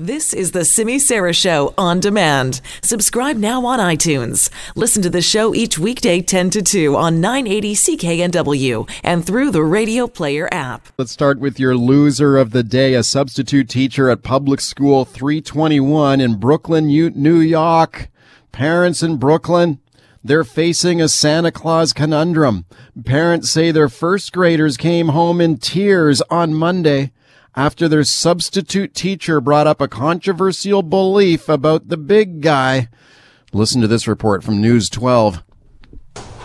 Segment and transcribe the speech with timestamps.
[0.00, 2.62] This is the Simi Sara Show on demand.
[2.82, 4.48] Subscribe now on iTunes.
[4.74, 9.62] Listen to the show each weekday 10 to 2 on 980 CKNW and through the
[9.62, 10.88] Radio Player app.
[10.96, 16.18] Let's start with your loser of the day, a substitute teacher at Public School 321
[16.18, 18.08] in Brooklyn, New York.
[18.52, 19.80] Parents in Brooklyn,
[20.24, 22.64] they're facing a Santa Claus conundrum.
[23.04, 27.12] Parents say their first graders came home in tears on Monday
[27.56, 32.88] after their substitute teacher brought up a controversial belief about the big guy.
[33.52, 35.42] Listen to this report from News 12.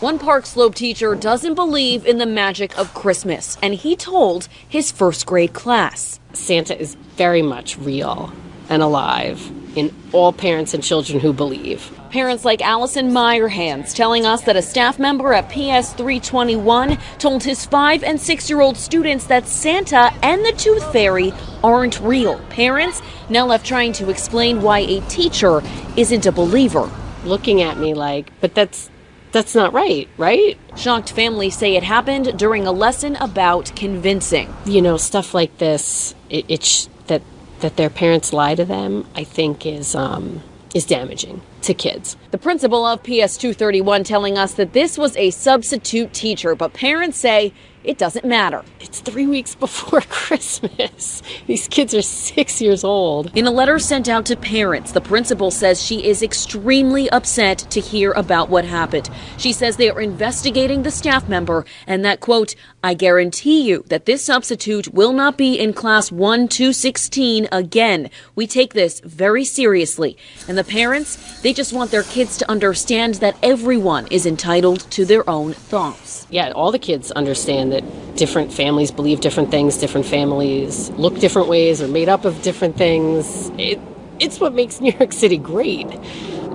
[0.00, 4.92] One Park Slope teacher doesn't believe in the magic of Christmas, and he told his
[4.92, 8.32] first grade class Santa is very much real
[8.68, 11.92] and alive in all parents and children who believe.
[12.10, 17.66] Parents like Allison Meyerhands telling us that a staff member at PS 321 told his
[17.66, 22.38] five and six year old students that Santa and the Tooth Fairy aren't real.
[22.48, 25.62] Parents now left trying to explain why a teacher
[25.96, 26.90] isn't a believer.
[27.24, 28.90] Looking at me like, but that's
[29.32, 30.58] that's not right, right?
[30.76, 34.54] Shocked families say it happened during a lesson about convincing.
[34.64, 37.20] You know, stuff like this, it, it sh- that
[37.60, 40.42] that their parents lie to them, I think is um,
[40.74, 42.16] is damaging to kids.
[42.30, 47.16] The principal of PS 231 telling us that this was a substitute teacher, but parents
[47.18, 47.54] say
[47.86, 48.64] it doesn't matter.
[48.80, 51.22] It's three weeks before Christmas.
[51.46, 53.30] These kids are six years old.
[53.36, 57.80] In a letter sent out to parents, the principal says she is extremely upset to
[57.80, 59.08] hear about what happened.
[59.38, 64.06] She says they are investigating the staff member and that, quote, I guarantee you that
[64.06, 68.10] this substitute will not be in class 1 to 16 again.
[68.34, 70.16] We take this very seriously.
[70.48, 75.04] And the parents, they just want their kids to understand that everyone is entitled to
[75.04, 76.26] their own thoughts.
[76.30, 77.75] Yeah, all the kids understand that
[78.16, 82.76] different families believe different things, different families look different ways, are made up of different
[82.76, 83.50] things.
[83.58, 83.80] It,
[84.18, 85.86] it's what makes New York City great.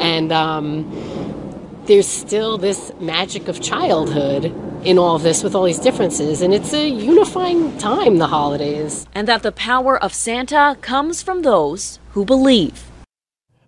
[0.00, 0.90] And um,
[1.86, 4.54] there's still this magic of childhood
[4.84, 9.06] in all of this with all these differences, and it's a unifying time, the holidays.
[9.14, 12.84] And that the power of Santa comes from those who believe.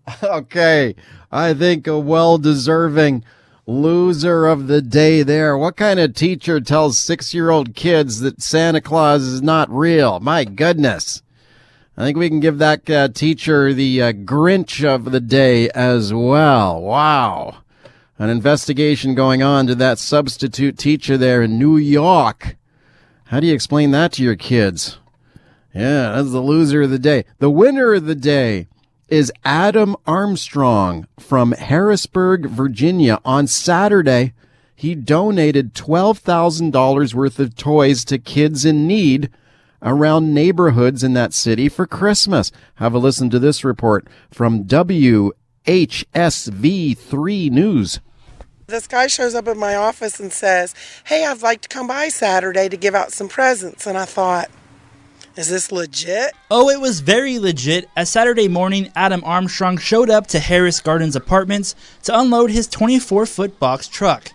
[0.22, 0.96] Okay,
[1.30, 3.24] I think a well deserving
[3.66, 5.56] loser of the day there.
[5.56, 10.20] What kind of teacher tells six year old kids that Santa Claus is not real?
[10.20, 11.22] My goodness.
[11.96, 16.12] I think we can give that uh, teacher the uh, Grinch of the day as
[16.12, 16.80] well.
[16.80, 17.58] Wow.
[18.18, 22.56] An investigation going on to that substitute teacher there in New York.
[23.26, 24.98] How do you explain that to your kids?
[25.74, 27.24] Yeah, that's the loser of the day.
[27.38, 28.68] The winner of the day
[29.12, 33.20] is Adam Armstrong from Harrisonburg, Virginia.
[33.26, 34.32] On Saturday,
[34.74, 39.28] he donated $12,000 worth of toys to kids in need
[39.82, 42.50] around neighborhoods in that city for Christmas.
[42.76, 48.00] Have a listen to this report from WHSV3 News.
[48.66, 50.74] This guy shows up at my office and says,
[51.04, 53.86] Hey, I'd like to come by Saturday to give out some presents.
[53.86, 54.48] And I thought,
[55.36, 56.32] is this legit?
[56.50, 57.88] Oh, it was very legit.
[57.96, 63.26] As Saturday morning, Adam Armstrong showed up to Harris Gardens Apartments to unload his 24
[63.26, 64.30] foot box truck.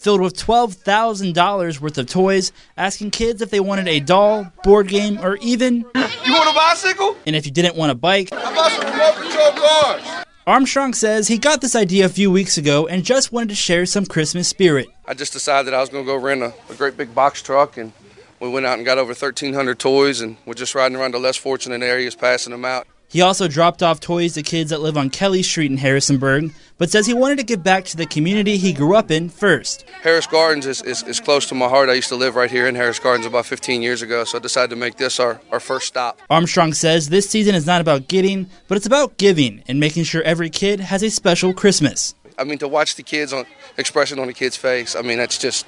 [0.00, 5.18] Filled with $12,000 worth of toys, asking kids if they wanted a doll, board game,
[5.18, 5.78] or even.
[5.78, 7.16] You want a bicycle?
[7.26, 8.30] And if you didn't want a bike.
[8.32, 10.24] How about some remote control cars?
[10.46, 13.84] Armstrong says he got this idea a few weeks ago and just wanted to share
[13.84, 14.86] some Christmas spirit.
[15.04, 17.42] I just decided that I was going to go rent a, a great big box
[17.42, 17.92] truck and
[18.40, 21.36] we went out and got over 1,300 toys, and we're just riding around the less
[21.36, 22.86] fortunate areas, passing them out.
[23.08, 26.90] He also dropped off toys to kids that live on Kelly Street in Harrisonburg, but
[26.90, 29.88] says he wanted to give back to the community he grew up in first.
[30.02, 31.88] Harris Gardens is, is, is, close to my heart.
[31.88, 34.40] I used to live right here in Harris Gardens about 15 years ago, so I
[34.40, 36.20] decided to make this our, our first stop.
[36.28, 40.22] Armstrong says this season is not about getting, but it's about giving and making sure
[40.22, 42.14] every kid has a special Christmas.
[42.38, 43.46] I mean, to watch the kids on
[43.78, 45.64] expression on the kid's face, I mean, that's just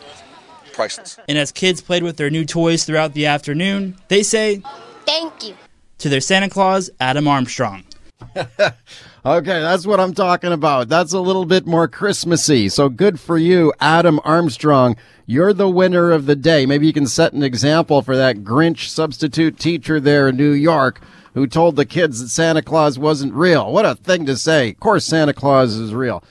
[0.78, 1.19] priceless.
[1.28, 4.62] And as kids played with their new toys throughout the afternoon, they say,
[5.05, 5.56] Thank you.
[5.99, 7.83] To their Santa Claus, Adam Armstrong.
[8.37, 10.88] okay, that's what I'm talking about.
[10.88, 12.69] That's a little bit more Christmassy.
[12.69, 14.97] So good for you, Adam Armstrong.
[15.26, 16.67] You're the winner of the day.
[16.67, 21.00] Maybe you can set an example for that Grinch substitute teacher there in New York
[21.35, 23.73] who told the kids that Santa Claus wasn't real.
[23.73, 24.70] What a thing to say.
[24.70, 26.23] Of course, Santa Claus is real.